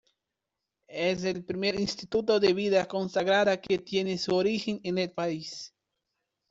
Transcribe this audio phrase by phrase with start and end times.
[0.87, 5.75] Es el primer instituto de vida consagrada que tiene su origen en el país.